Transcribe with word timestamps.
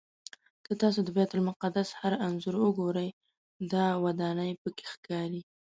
که 0.65 0.71
تاسو 0.81 0.99
د 1.03 1.09
بیت 1.17 1.31
المقدس 1.35 1.89
هر 2.01 2.13
انځور 2.25 2.55
وګورئ 2.59 3.09
دا 3.71 3.87
ودانۍ 4.05 4.51
پکې 4.61 4.85
ښکاري. 4.91 5.41